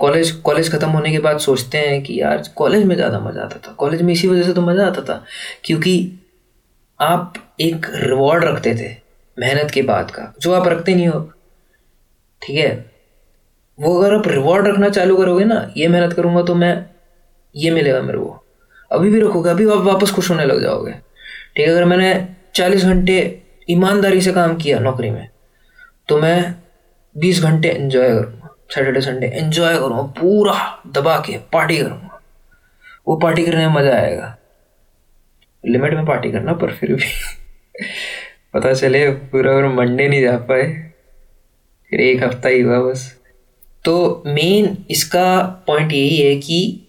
[0.01, 3.59] कॉलेज कॉलेज ख़त्म होने के बाद सोचते हैं कि यार, कॉलेज में ज़्यादा मज़ा आता
[3.59, 5.23] था। कॉलेज में इसी वजह से तो मज़ा आता था,
[5.65, 6.19] क्योंकि
[7.01, 8.89] आप एक रिवॉर्ड रखते थे
[9.37, 11.21] मेहनत के बाद का, जो आप रखते नहीं हो।
[12.43, 12.75] ठीक है?
[13.79, 16.85] वो अगर आप रिवॉर्ड रखना चालू करोगे ना, ये मेहनत करूँगा तो मैं,
[17.55, 18.43] ये मिलेगा मेरे को।
[18.91, 22.85] अभी भी रखोगे, अभी आप वापस खुश होने लग जाओगे। ठीक है, अगर मैंने चालीस
[22.85, 25.29] घंटे ईमानदारी से काम किया नौकरी में
[26.09, 26.55] तो मैं
[27.17, 32.23] बीस घंटे एंजॉय करूँगा। सैटरडे संडे एंजॉय करूँगा, पूरा दबा के पार्टी करूँगा।
[33.09, 34.37] वो पार्टी करने में मज़ा आएगा।
[35.67, 37.05] लिमिट में पार्टी करना, पर फिर भी।
[38.55, 40.93] पता चले, पूरा और मंडे नहीं जा पाए।
[41.91, 43.19] फिर एक हफ़्ता ही हुआ बस।
[43.85, 46.87] तो मेन इसका पॉइंट यही है कि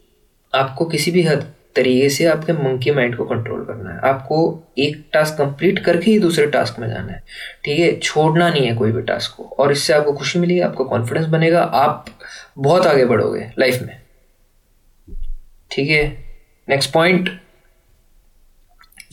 [0.55, 4.37] आपको किसी भी हद तरीके से आपके मंकी माइंड को कंट्रोल करना है। आपको
[4.79, 7.19] एक टास्क कंप्लीट करके ही दूसरे टास्क में जाना है।
[7.65, 7.95] ठीक है?
[7.99, 11.61] छोड़ना नहीं है कोई भी टास्क को। और इससे आपको खुशी मिलेगी, आपको कॉन्फिडेंस बनेगा,
[11.61, 12.05] आप
[12.57, 13.99] बहुत आगे बढ़ोगे लाइफ में।
[15.71, 16.05] ठीक है?
[16.67, 17.29] Next point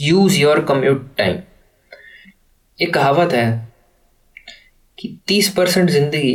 [0.01, 1.39] use your commute time
[2.79, 3.47] एक कहावत है
[4.99, 6.35] कि तीस परसेंट ज़िंदगी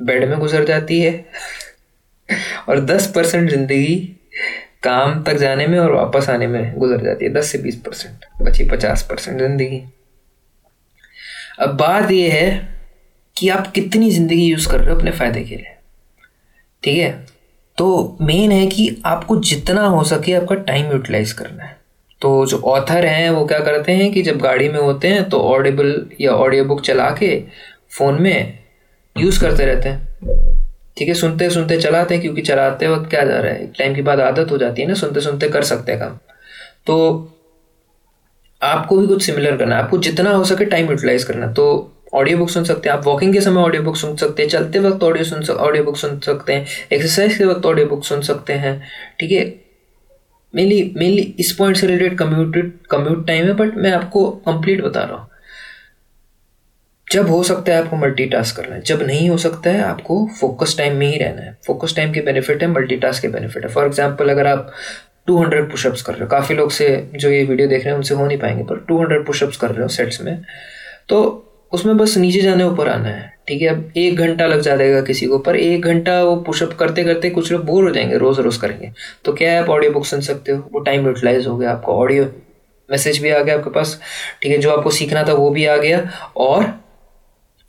[0.00, 1.12] बेड में गुजर जाती है
[2.68, 3.96] और दस परसेंट ज़िंदगी
[4.82, 8.24] काम तक जाने में और वापस आने में गुजर जाती है, दस से बीस परसेंट,
[8.42, 9.82] बची पचास परसेंट ज़िंदगी।
[11.60, 12.78] अब बात यह है
[13.36, 15.74] कि आप कितनी ज़िंदगी यूज़ कर रहे हो अपने फ़ायदे के लिए।
[16.82, 17.10] ठीक है?
[17.78, 21.78] तो मेन है कि आपको जितना हो सके आपका टाइम यूटिलाइज करना है।
[22.22, 25.40] तो जो ऑथर हैं, वो क्या करते हैं कि जब गाड़ी में होते हैं तो
[25.40, 27.38] ऑडिबल या ऑडियो बुक चला के
[27.90, 28.58] फ़ोन में
[29.16, 30.49] यूज़ करते रहते हैं।
[31.00, 34.02] ठीक है सुनते सुनते चलाते हैं, क्योंकि चलाते वक्त क्या जा रहा है टाइम के
[34.02, 36.18] बाद आदत हो जाती है ना सुनते सुनते कर सकते हैं काम।
[36.86, 36.96] तो
[38.62, 41.64] आपको भी कुछ सिमिलर करना है आपको जितना हो सके टाइम यूटिलाइज करना। तो
[42.14, 44.78] ऑडियो बुक सुन सकते हैं, आप वॉकिंग के समय ऑडियो बुक सुन सकते हैं, चलते
[44.80, 48.52] वक्त ऑडियो सुन ऑडियो बुक सुन सकते हैं एक्सरसाइज के वक्त ऑडियो बुक सुन सकते
[48.54, 48.80] हैं,
[49.20, 49.44] ठीक है?
[50.54, 55.02] मेनली मेनली इस पॉइंट से रिलेटेड कम्यूटेड कम्यूट टाइम है बट मैं आपको कंप्लीट बता
[55.02, 55.28] रहा हूँ।
[57.10, 60.76] जब हो सकता है आपको मल्टीटास्क करना है, जब नहीं हो सकता है, आपको फोकस
[60.78, 63.86] टाइम में ही रहना है। फोकस टाइम के बेनिफिट है मल्टीटास्क के बेनिफिट है। फॉर
[63.86, 64.70] एग्ज़ाम्पल अगर आप
[65.28, 68.14] 200 पुशअप्स कर रहे हो, काफ़ी लोग से जो ये वीडियो देख रहे हैं, उनसे
[68.14, 70.42] हो नहीं पाएँगे, पर 200 पुशअप्स कर रहे हो सेट्स में
[71.08, 73.68] तो उसमें बस नीचे जाने ऊपर आना है, ठीक है?
[73.68, 77.50] अब एक घंटा लग जाएगा किसी को, पर एक घंटा वो पुशअप करते करते कुछ
[77.52, 78.90] लोग बोर हो जाएँगे रोज रोज करेंगे।
[79.24, 80.68] तो क्या आप ऑडियो बुक सुन सकते हो?
[80.72, 82.24] वो टाइम यूटिलाइज हो गया आपका। ऑडियो
[82.88, 83.98] मैसेज भी आ गया आपके पास,
[84.42, 84.58] ठीक है?
[84.58, 86.02] जो आपको सीखना था वो भी आ गया,
[86.36, 86.72] और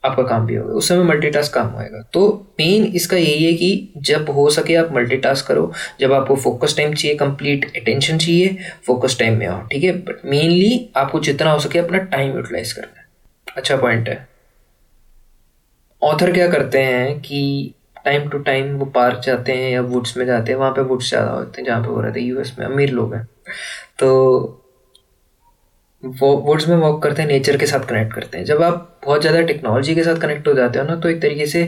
[0.04, 2.22] आपका काम भी होगा, उस समय मल्टीटास्क काम होएगा तो
[2.60, 6.94] मेन इसका यही है कि जब हो सके आप मल्टीटास्क करो, जब आपको फोकस टाइम
[6.94, 9.92] चाहिए कंप्लीट अटेंशन चाहिए फोकस टाइम में आओ, ठीक है?
[9.94, 13.06] बट मेनली आपको जितना हो सके अपना टाइम यूटिलाइज करना है।
[13.48, 14.28] अच्छा पॉइंट है।
[16.02, 17.74] ऑथर क्या करते हैं कि
[18.06, 21.10] टाइम टू टाइम वो पार्क जाते हैं या वुड्स में जाते हैं, वहाँ पे वुड्स
[21.10, 23.24] ज़्यादा होते हैं, जहाँ पे वो रहते हैं यूएस में, अमीर लोग हैं।
[24.00, 24.58] तो
[26.04, 29.22] वो वुड्स में वॉक करते हैं नेचर के साथ कनेक्ट करते हैं। जब आप बहुत
[29.22, 31.64] ज़्यादा टेक्नोलॉजी के साथ कनेक्ट हो जाते हो ना तो एक तरीके से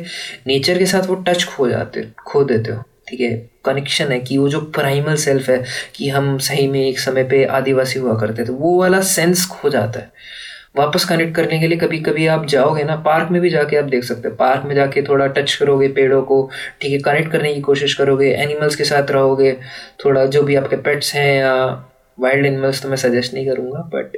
[0.47, 3.31] नेचर के साथ वो टच खो जाते, खो देते हो। ठीक है?
[3.65, 5.63] कनेक्शन है कि वो जो प्राइमल सेल्फ है,
[5.95, 9.69] कि हम सही में एक समय पे आदिवासी हुआ करते थे वो वाला सेंस खो
[9.69, 10.11] जाता है।
[10.77, 13.85] वापस कनेक्ट करने के लिए कभी कभी आप जाओगे ना पार्क में भी जाके आप
[13.85, 16.49] देख सकते हैं। पार्क में जाके थोड़ा टच करोगे पेड़ों को,
[16.81, 16.99] ठीक है?
[17.01, 19.51] कनेक्ट करने की कोशिश करोगे एनिमल्स के साथ रहोगे,
[20.05, 21.53] थोड़ा जो भी आपके पेट्स हैं, या
[22.17, 24.17] वाइल्ड एनिमल्स तो मैं सजेस्ट नहीं करूँगा बट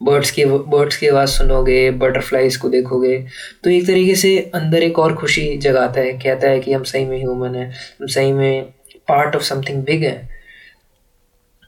[0.00, 3.18] बर्ड्स की बर्ड्स की आवाज़ सुनोगे बटरफ्लाइज को देखोगे
[3.64, 7.04] तो एक तरीके से अंदर एक और खुशी जगाता है, कहता है कि हम सही
[7.06, 8.64] में ह्यूमन है, हम सही में
[9.08, 10.28] पार्ट ऑफ़ समथिंग बिग है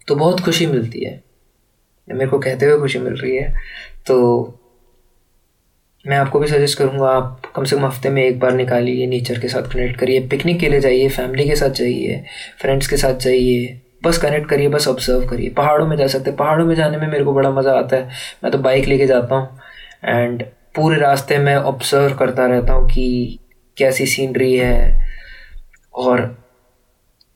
[0.09, 1.21] तो बहुत खुशी मिलती है।
[2.09, 3.53] मेरे को कहते हुए खुशी मिल रही है
[4.07, 4.59] तो
[6.05, 9.39] मैं आपको भी सजेस्ट करूँगा, आप कम से कम हफ़्ते में एक बार निकालिए नेचर
[9.41, 12.25] के साथ कनेक्ट करिए पिकनिक के लिए जाइए फैमिली के साथ जाइए
[12.61, 16.37] फ्रेंड्स के साथ जाइए बस कनेक्ट करिए, बस ऑब्ज़र्व करिए। पहाड़ों में जा सकते हैं।
[16.37, 18.09] पहाड़ों में जाने में मेरे को बड़ा मज़ा आता है।
[18.45, 19.59] मैं तो बाइक लेके जाता हूँ।
[20.05, 20.43] एंड
[20.77, 23.39] पूरे रास्ते में ऑब्ज़र्व करता रहता हूँ कि
[23.77, 25.07] कैसी सीनरी है।
[25.95, 26.21] और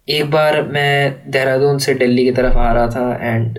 [0.08, 3.58] एक बार मैं देहरादून से दिल्ली की तरफ़ आ रहा था एंड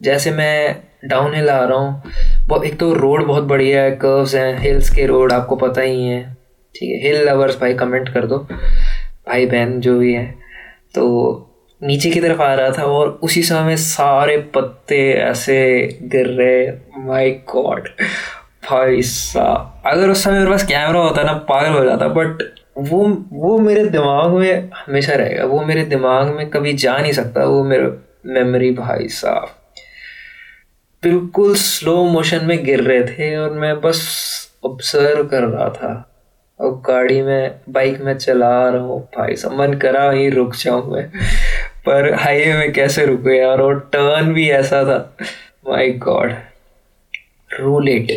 [0.00, 4.58] जैसे मैं डाउन हिल आ रहा हूँ एक तो रोड बहुत बढ़िया है कर्व्स हैं
[4.60, 6.22] हिल्स के रोड आपको पता ही है।
[6.74, 10.24] ठीक है हिल लवर्स भाई कमेंट कर दो। भाई बहन जो भी है।
[10.94, 11.45] तो
[11.80, 15.56] नीचे की तरफ़ आ रहा था और उसी समय सारे पत्ते ऐसे
[16.02, 16.66] गिर रहे।
[16.98, 17.88] माय गॉड
[18.70, 22.42] भाई साहब, अगर उस समय मेरे पास कैमरा होता ना, पागल हो जाता बट
[22.78, 27.44] वो वो मेरे दिमाग में हमेशा रहेगा। वो मेरे दिमाग में कभी जा नहीं सकता,
[27.44, 27.90] वो मेरा
[28.26, 29.48] मेमोरी भाई साहब।
[31.02, 34.02] बिल्कुल स्लो मोशन में गिर रहे थे और मैं बस
[34.64, 36.12] ऑब्ज़र्व कर रहा था।
[36.60, 40.92] और गाड़ी में बाइक में चला रहा हूँ, भाई साहब, मन करा ही रुक जाऊँ
[40.92, 41.10] मैं।
[41.86, 44.98] पर हाईवे में कैसे रुक गया और टर्न भी ऐसा था।
[45.68, 46.34] My god
[47.50, 48.10] rule it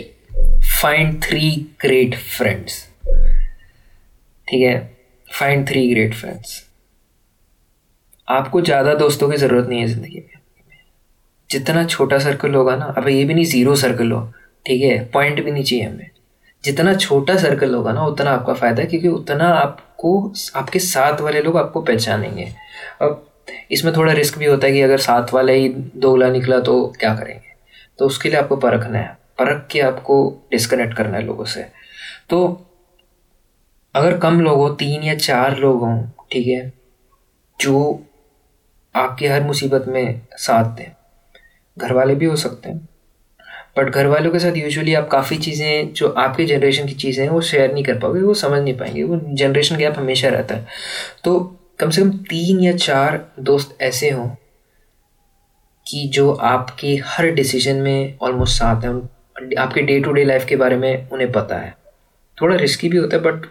[0.81, 1.51] find three
[1.81, 2.85] great friends
[4.47, 4.77] ठीक है?
[5.27, 6.63] फाइंड थ्री ग्रेट फ्रेंड्स
[8.27, 10.39] आपको ज़्यादा दोस्तों की ज़रूरत नहीं है ज़िंदगी में।
[11.49, 14.21] जितना छोटा सर्कल होगा ना, अब ये भी नहीं ज़ीरो सर्कल हो।
[14.65, 15.03] ठीक है?
[15.05, 16.09] पॉइंट भी नहीं चाहिए हमें।
[16.63, 21.41] जितना छोटा सर्कल होगा ना, उतना आपका फ़ायदा है, क्योंकि उतना आपको, आपके साथ वाले
[21.41, 22.47] लोग आपको पहचानेंगे।
[23.01, 23.25] अब
[23.71, 27.15] इसमें थोड़ा रिस्क भी होता है कि अगर साथ वाला ही दोगला निकला तो क्या
[27.15, 27.49] करेंगे?
[27.99, 31.65] तो उसके लिए आपको परखना है। परख के आपको डिस्कनेक्ट करना है लोगों से।
[32.29, 32.65] तो
[33.95, 36.73] अगर कम लोग हो, तीन या चार लोग हों, ठीक है,
[37.61, 38.05] जो
[38.95, 40.91] आपकी हर मुसीबत में साथ दें।
[41.77, 42.89] घर वाले भी हो सकते हैं
[43.77, 47.31] बट घर वालों के साथ यूजुअली आप काफ़ी चीज़ें, जो आपके जनरेशन की चीज़ें हैं,
[47.31, 50.67] वो शेयर नहीं कर पाओगे, वो समझ नहीं पाएँगे। वो जनरेशन गैप हमेशा रहता है।
[51.23, 54.29] तो कम से कम तीन या चार दोस्त ऐसे हों
[55.87, 60.55] कि जो आपके हर डिसीज़न में ऑलमोस्ट साथ हैं आपके डे टू डे लाइफ के
[60.55, 61.75] बारे में उन्हें पता है।
[62.41, 63.45] थोड़ा रिस्की भी होता है बट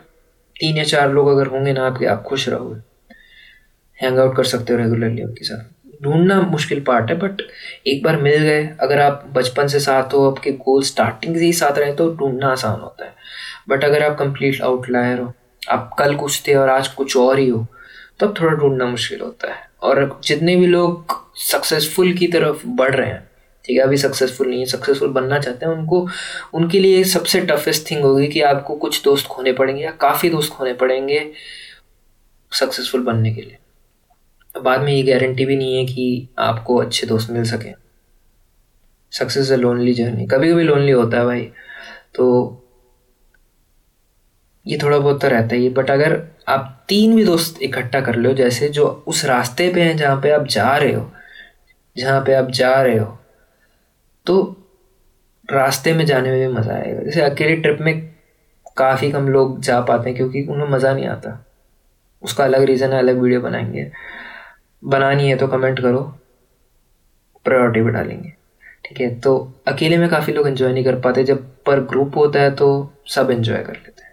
[0.60, 2.80] तीन या चार लोग अगर होंगे ना, आपके, आप खुश रहोगे।
[4.02, 7.42] हैंग आउट कर सकते हो रेगुलरली उनके साथ। ढूंढना मुश्किल पार्ट है बट
[7.86, 11.52] एक बार मिल गए। अगर आप बचपन से साथ हो, आपके गोल स्टार्टिंग से ही
[11.52, 13.14] साथ रहे तो ढूंढना आसान होता है।
[13.68, 15.32] बट अगर आप कंप्लीट आउटलायर हो,
[15.70, 17.66] आप कल कुछ थे और आज कुछ और ही हो
[18.20, 23.08] तब थोड़ा ढूंढना मुश्किल होता है। और जितने भी लोग सक्सेसफुल की तरफ़ बढ़ रहे
[23.08, 23.30] हैं,
[23.64, 26.08] ठीक है, अभी सक्सेसफुल नहीं है सक्सेसफुल बनना चाहते हैं, उनको,
[26.54, 30.52] उनके लिए सबसे टफेस्ट थिंग होगी कि आपको कुछ दोस्त खोने पड़ेंगे या काफ़ी दोस्त
[30.52, 31.32] खोने पड़ेंगे
[32.52, 33.58] सक्सेसफुल बनने के लिए।
[34.62, 37.74] बाद में ये गारंटी भी नहीं है कि आपको अच्छे दोस्त मिल सकें।
[39.10, 41.50] सक्सेस अ लोनली जर्नी कभी कभी लोनली होता है भाई।
[42.14, 42.57] तो
[44.68, 48.32] ये थोड़ा बहुत तो रहता ही बट अगर आप तीन भी दोस्त इकट्ठा कर लो,
[48.34, 51.10] जैसे जो उस रास्ते पे हैं जहाँ पे आप जा रहे हो,
[51.96, 53.18] जहाँ पे आप जा रहे हो
[54.26, 54.40] तो
[55.48, 58.08] रास्ते में जाने में भी मज़ा आएगा। जैसे अकेले ट्रिप में
[58.76, 61.44] काफ़ी कम लोग जा पाते हैं क्योंकि उन्हें मज़ा नहीं आता।
[62.22, 63.90] उसका अलग रीज़न है, अलग वीडियो बनाएँगे।
[64.82, 66.00] बनानी है तो कमेंट करो
[67.46, 68.32] प्रायोरिटी भी डालेंगे
[68.84, 69.08] ठीक है?
[69.20, 72.68] तो अकेले में काफ़ी लोग इन्जॉय नहीं कर पाते। जब पर ग्रुप होता है तो
[73.08, 74.07] सब इन्जॉय कर लेते हैं।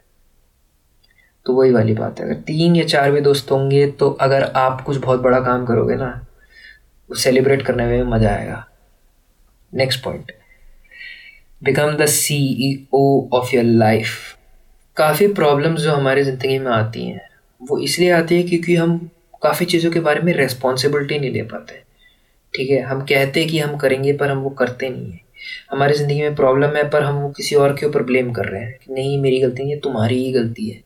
[1.45, 4.81] तो वही वाली बात है। अगर तीन या चार भी दोस्त होंगे तो अगर आप
[4.81, 6.09] कुछ बहुत बड़ा काम करोगे ना
[7.09, 8.65] सेलिब्रेट करने में मज़ा आएगा।
[9.73, 10.31] Next point
[11.61, 14.09] become the C E O of your life
[14.97, 17.21] काफ़ी प्रॉब्लम्स जो हमारी ज़िंदगी में आती हैं,
[17.61, 18.97] वो इसलिए आती है क्योंकि हम
[19.43, 21.81] काफ़ी चीज़ों के बारे में रेस्पॉन्सिबिलिटी नहीं ले पाते।
[22.53, 22.79] ठीक है?
[22.81, 25.21] हम कहते हैं कि हम करेंगे, पर हम वो करते नहीं हैं।
[25.71, 28.61] हमारी ज़िंदगी में प्रॉब्लम है, पर हम वो किसी और के ऊपर ब्लेम कर रहे
[28.61, 30.81] हैं कि नहीं, मेरी गलती नहीं है, तुम्हारी ही गलती है।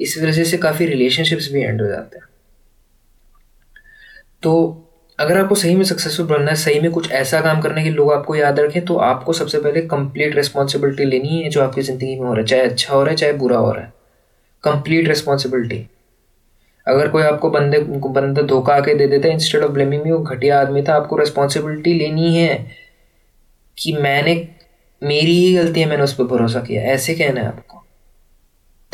[0.00, 2.26] इस वजह से काफ़ी रिलेशनशिप्स भी एंड हो जाते हैं।
[4.42, 4.80] तो
[5.18, 8.12] अगर आपको सही में सक्सेसफुल बनना है, सही में कुछ ऐसा काम करने के लोग
[8.12, 12.26] आपको याद रखें तो आपको सबसे पहले कंप्लीट रिस्पॉन्सिबिलिटी लेनी है, जो आपकी ज़िंदगी में
[12.26, 13.92] हो रहा है, चाहे अच्छा हो रहा है, चाहे बुरा हो रहा है।
[14.64, 15.86] कंप्लीट रिस्पॉन्सिबिलिटी
[16.86, 20.60] अगर कोई आपको बंदे, बंदा धोखा आके दे देता है इंस्टेड ऑफ़ ब्लेमिंग वो घटिया
[20.60, 22.66] आदमी था, आपको रिस्पॉन्सिबिलिटी लेनी है
[23.78, 24.34] कि मैंने,
[25.02, 27.83] मेरी ही गलती है, मैंने उस पर भरोसा किया। ऐसे कहना है आपको।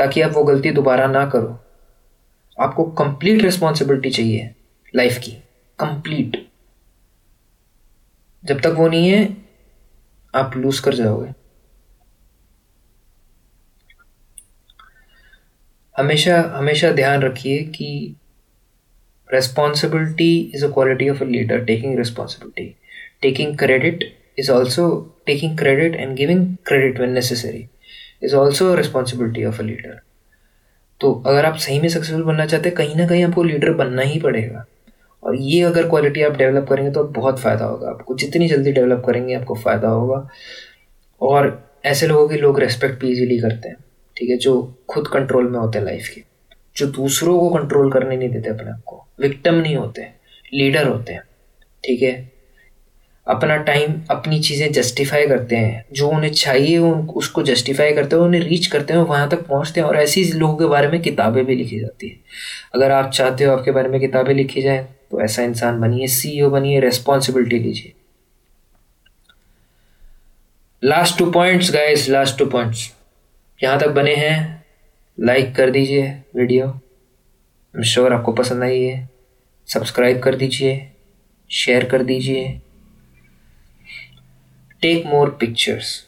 [0.01, 1.59] ताकि आप वो गलती दोबारा ना करो।
[2.57, 4.51] आपको कंप्लीट रिस्पॉन्सिबिलिटी चाहिए
[4.97, 5.31] लाइफ की।
[5.79, 6.37] कंप्लीट
[8.45, 9.37] जब तक वो नहीं है,
[10.35, 11.33] आप लूज कर जाओगे।
[15.95, 18.17] हमेशा हमेशा ध्यान रखिए कि
[19.29, 22.75] responsibility is a quality of a leader taking responsibility
[23.23, 24.05] taking credit
[24.39, 24.89] is also
[25.27, 27.67] taking credit and giving credit when necessary
[28.23, 30.01] is also responsibility of a leader
[31.01, 34.03] तो अगर आप सही में सक्सेसफुल बनना चाहते हैं, कहीं ना कहीं आपको लीडर बनना
[34.03, 34.65] ही पड़ेगा।
[35.23, 39.03] और ये अगर क्वालिटी आप डेवलप करेंगे तो बहुत फ़ायदा होगा आपको। जितनी जल्दी डेवलप
[39.07, 40.29] करेंगे, आपको फ़ायदा होगा।
[41.21, 43.77] और ऐसे लोगों की लोग रेस्पेक्ट भी इजीली करते हैं,
[44.17, 46.23] ठीक है, जो खुद कंट्रोल में होते हैं लाइफ के।
[46.77, 50.09] जो दूसरों को कंट्रोल करने नहीं देते अपने आप को। विक्टम नहीं होते
[50.55, 51.23] लीडर होते हैं,
[51.85, 52.30] ठीक है।
[53.27, 58.23] अपना टाइम अपनी चीज़ें जस्टिफाई करते हैं। जो उन्हें चाहिए उन उसको जस्टिफाई करते हैं,
[58.23, 61.45] उन्हें रीच करते हैं वहाँ तक पहुँचते हैं और ऐसी लोगों के बारे में किताबें
[61.47, 62.17] भी लिखी जाती है।
[62.75, 66.43] अगर आप चाहते हो आपके बारे में किताबें लिखी जाए तो ऐसा इंसान बनिए सी
[66.45, 67.93] बनिए रेस्पॉन्सिबिलिटी लीजिए।
[70.83, 72.91] Last two points guys last two points
[73.61, 74.65] यहाँ तक बने हैं
[75.19, 76.07] लाइक कर दीजिए
[76.37, 76.73] वीडियो
[77.75, 79.09] श्योर आपको पसंद आई है।
[79.69, 80.87] सब्सक्राइब कर दीजिए
[81.51, 82.61] शेयर कर दीजिए।
[84.83, 85.99] टेक मोर पिक्चर्स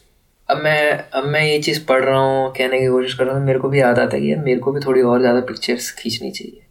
[0.49, 3.45] अब मैं अब मैं ये चीज़ पढ़ रहा हूँ, कहने की कोशिश कर रहा हूँ,
[3.45, 6.31] मेरे को भी याद आता है कि मेरे को भी थोड़ी और ज़्यादा पिक्चर्स खींचनी
[6.31, 6.61] चाहिए।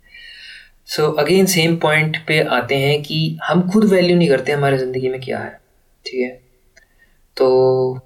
[0.87, 5.09] सो अगेन सेम पॉइंट पे आते हैं कि हम खुद वैल्यू नहीं करते हमारे ज़िंदगी
[5.09, 5.51] में क्या है,
[6.05, 6.31] ठीक है?
[7.37, 8.01] तो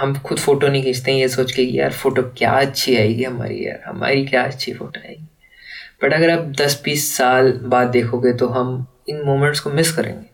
[0.00, 3.24] हम खुद फ़ोटो नहीं खींचते हैं, ये सोच के कि यार फ़ोटो क्या अच्छी आएगी
[3.24, 5.26] हमारी, यार हमारी क्या अच्छी फ़ोटो आएगी।
[6.02, 8.74] बट अगर आप दस बीस साल बाद देखोगे तो हम
[9.08, 10.26] इन मोमेंट्स को मिस करेंगे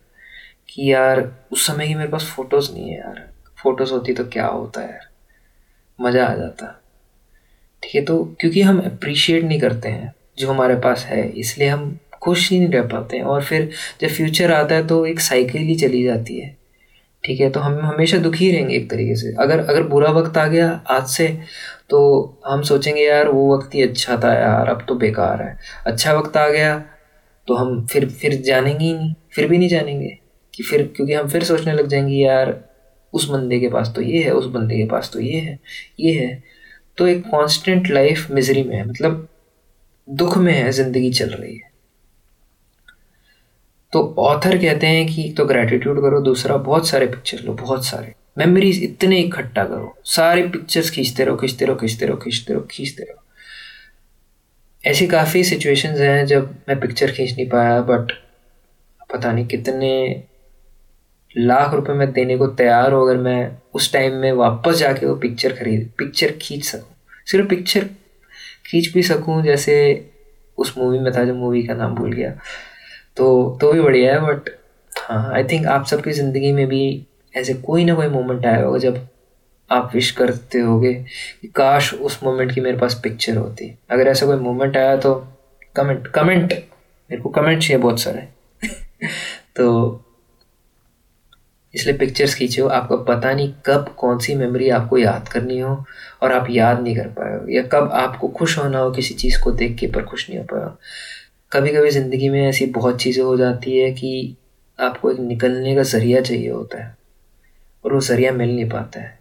[0.69, 1.21] कि यार,
[1.53, 3.29] उस समय की मेरे पास फ़ोटोज़ नहीं है यार।
[3.63, 5.09] फ़ोटोज़ होती तो क्या होता है यार?
[5.99, 6.67] मज़ा आ जाता।
[7.83, 11.99] ठीक है तो क्योंकि हम अप्रिशिएट नहीं करते हैं जो हमारे पास है, इसलिए हम
[12.23, 15.63] खुश ही नहीं रह पाते हैं। और फिर जब फ्यूचर आता है तो एक साइकिल
[15.63, 16.57] ही चली जाती है।
[17.25, 20.47] ठीक है तो हम हमेशा दुखी रहेंगे एक तरीके से। अगर अगर बुरा वक्त आ
[20.47, 21.27] गया आज से
[21.91, 21.99] तो
[22.47, 26.37] हम सोचेंगे, यार, वो वक्त ही अच्छा था यार, अब तो बेकार है। अच्छा वक्त
[26.37, 26.77] आ गया
[27.49, 30.19] तो हम फिर फिर जानेंगे ही नहीं, फिर भी नहीं जानेंगे
[30.55, 32.65] कि फिर, क्योंकि हम फिर सोचने लग जाएँगे, यार,
[33.13, 35.59] उस बंदे के पास तो ये है, उस बंदे के पास तो ये है
[36.01, 36.43] ये है।
[36.99, 39.29] तो एक कांस्टेंट लाइफ मिजरी में है मतलब
[40.09, 41.71] दुख में है, ज़िंदगी चल रही है।
[43.93, 47.87] तो ऑथर कहते हैं कि एक तो ग्रेटिट्यूड करो, दूसरा बहुत सारे पिक्चर लो, बहुत
[47.87, 52.67] सारे। मेमोरीज इतने इकट्ठा करो, सारे पिक्चर्स खींचते रहो खींचते रहो खींचते रहो खींचते रहो
[52.71, 53.25] खींचते रहो।
[54.89, 58.13] ऐसी काफ़ी सिचुएशंस हैं जब मैं पिक्चर खींच नहीं पाया बट
[59.13, 59.91] पता नहीं कितने
[61.37, 65.15] लाख रुपए मैं देने को तैयार हो अगर मैं उस टाइम में वापस जाके वो
[65.15, 66.95] पिक्चर खरीद पिक्चर खींच सकूँ।
[67.27, 67.85] सिर्फ़ पिक्चर
[68.67, 69.75] खींच भी सकूँ, जैसे
[70.59, 72.31] उस मूवी में था जो मूवी का नाम भूल गया।
[73.17, 74.51] तो तो भी बढ़िया है बट
[74.93, 76.83] हाँ आई थिंक आप सबकी ज़िंदगी में भी
[77.37, 79.07] ऐसे कोई ना कोई मोमेंट आया होगा जब
[79.71, 80.95] आप विश करते होगे
[81.43, 85.15] कि काश उस मोमेंट की मेरे पास पिक्चर होती। अगर ऐसा कोई मोमेंट आया तो
[85.77, 88.29] कमेंट कमेंट मेरे को कमेंट चाहिए बहुत सारे।
[89.57, 90.05] तो
[91.75, 95.85] इसलिए पिक्चर्स खींचो आपको पता नहीं कब कौन सी मेमोरी आपको याद करनी हो
[96.23, 99.43] और आप याद नहीं कर पाए हो। या कब आपको खुश होना हो किसी चीज़
[99.43, 100.71] को देख के पर खुश नहीं हो पाए
[101.53, 104.37] कभी कभी ज़िंदगी में ऐसी बहुत चीज़ें हो जाती है कि
[104.81, 106.97] आपको एक निकलने का ज़रिया चाहिए होता है
[107.85, 109.18] और वो ज़रिया मिल नहीं पाता है।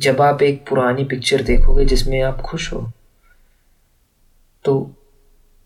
[0.00, 2.92] जब आप एक पुरानी पिक्चर देखोगे जिसमें आप खुश हो
[4.64, 4.74] तो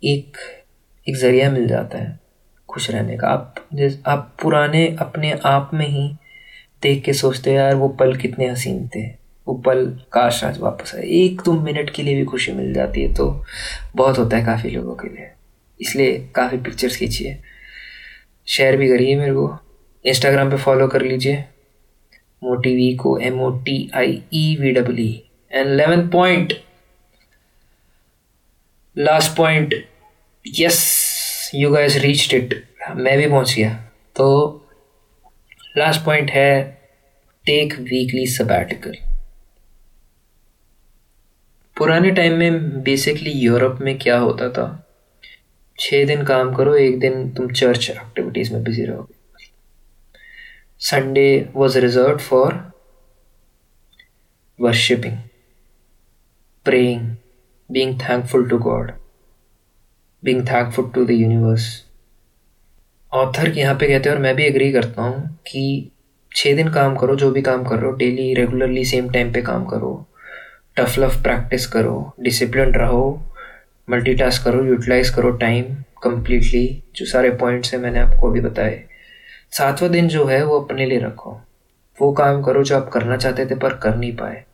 [0.05, 0.37] एक
[1.09, 2.19] एक ज़रिया मिल जाता है
[2.69, 6.09] खुश रहने का। आप जिस, आप पुराने अपने आप में ही
[6.83, 9.07] देख के सोचते हो, यार वो पल कितने हसीन थे।
[9.47, 13.03] वो पल काश आज वापस आए। एक दो मिनट के लिए भी खुशी मिल जाती
[13.03, 13.45] है तो
[13.97, 15.31] बहुत होता है काफ़ी लोगों के लिए।
[15.81, 17.39] इसलिए काफ़ी पिक्चर्स खींचिए।
[18.47, 19.59] शेयर भी करिए मेरे को।
[20.05, 21.45] इंस्टाग्राम पे फॉलो कर लीजिए।
[22.45, 26.53] मोटी को M O T I E V W and eleven point
[28.97, 29.75] last point
[30.47, 32.63] yes you guess reached it
[32.97, 33.75] मैं भी पहुँच गया।
[34.17, 34.27] तो
[35.79, 36.63] लास्ट पॉइंट है
[37.45, 38.97] टेक वीकली सबैटिकल
[41.77, 44.67] पुराने टाइम में बेसिकली यूरोप में क्या होता था?
[45.79, 49.14] छः दिन काम करो, एक दिन तुम चर्च एक्टिविटीज़ में बिज़ी रहोगे।
[50.85, 52.55] Sunday was reserved for
[54.59, 55.17] worshipping
[56.67, 57.09] praying
[57.71, 58.91] being thankful to God
[60.23, 61.67] being thankful to the universe
[63.13, 65.91] author यहाँ पे कहते हैं, और मैं भी एग्री करता हूँ कि
[66.33, 69.43] छः दिन काम करो, जो भी काम कर रहे हो डेली रेगुलरली सेम टाइम पे
[69.43, 70.07] काम करो
[70.77, 73.05] टफ लफ प्रैक्टिस करो डिसिप्लिन रहो
[73.89, 76.67] मल्टीटास्क करो यूटिलाइज करो टाइम कम्प्लीटली
[76.97, 78.83] जो सारे पॉइंट्स हैं मैंने आपको अभी बताए।
[79.55, 81.41] सातवां दिन जो है, वो अपने लिए रखो।
[81.99, 84.45] वो काम करो जो आप करना चाहते थे पर कर नहीं पाए।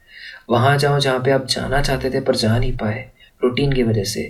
[0.50, 3.08] वहाँ जाओ जहाँ पे आप जाना चाहते थे पर जा नहीं पाए
[3.42, 4.22] रूटीन की वजह से।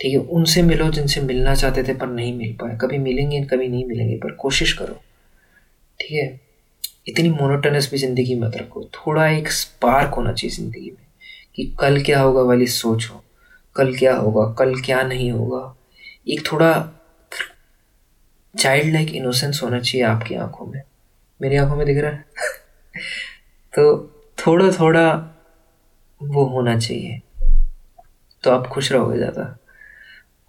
[0.00, 3.68] ठीक है, उनसे मिलो जिनसे मिलना चाहते थे पर नहीं मिल पाए। कभी मिलेंगे, कभी
[3.68, 5.00] नहीं मिलेंगे, पर कोशिश करो।
[6.00, 6.40] ठीक है,
[7.08, 11.06] इतनी मोनोटनस भी ज़िंदगी मत रखो। थोड़ा एक स्पार्क होना चाहिए ज़िंदगी में
[11.54, 13.08] कि कल क्या होगा वाली सोच।
[13.76, 15.74] कल क्या होगा, कल क्या नहीं होगा।
[16.28, 16.70] एक थोड़ा
[18.58, 20.82] चाइल्ड लाइक इनोसेंस होना चाहिए आपकी आँखों में।
[21.42, 22.24] मेरी आँखों में दिख रहा है?
[23.74, 24.14] तो
[24.46, 25.34] थोड़ा थोड़ा
[26.22, 27.20] वो होना चाहिए।
[28.42, 29.58] तो आप खुश रहोगे ज़्यादा।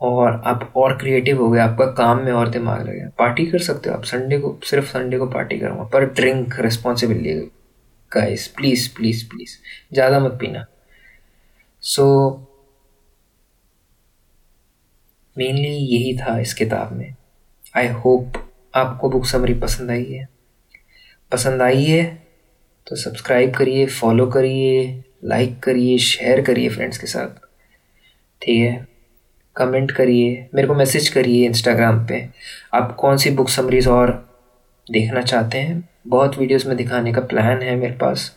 [0.01, 3.89] और आप और क्रिएटिव हो गए, आपका काम में और दिमाग लगे पार्टी कर सकते
[3.89, 7.51] हो आप। संडे को, सिर्फ़ संडे को पार्टी करूँगा। पर drink responsibility
[8.13, 9.57] guys please please please
[9.93, 10.65] ज़्यादा मत पीना।
[11.81, 12.35] सो
[15.38, 17.15] मेनली यही था इस किताब में।
[17.77, 18.34] आई होप
[18.75, 20.27] आपको बुक समरी पसंद आई है।
[21.32, 22.03] पसंद आई है
[22.88, 27.47] तो सब्सक्राइब करिए फॉलो करिए लाइक करिए शेयर करिए फ्रेंड्स के साथ।
[28.41, 28.88] ठीक है?
[29.55, 32.27] कमेंट करिए, मेरे को मैसेज करिए इंस्टाग्राम पे।
[32.73, 34.12] आप कौन सी बुक समरीज और
[34.88, 35.89] देखना चाहते हैं?
[36.08, 38.32] बहुत वीडियोस में दिखाने का प्लान है मेरे पास।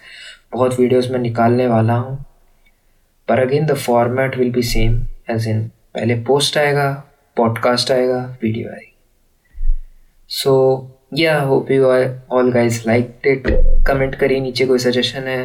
[0.53, 2.25] बहुत वीडियोस में निकालने वाला हूँ।
[3.29, 6.92] पर again the format will be same as in पहले पोस्ट आएगा
[7.37, 8.91] पॉडकास्ट आएगा वीडियो आएगी।
[10.33, 10.53] So
[11.14, 13.49] I hope you all guys like it
[13.87, 15.42] comment करिए, नीचे कोई सजेशन है?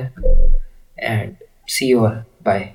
[1.00, 1.34] And
[1.68, 2.70] see you all bye